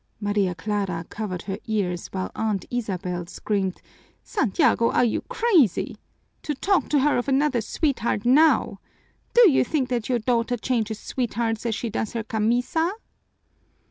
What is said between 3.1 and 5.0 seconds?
screamed, "Santiago,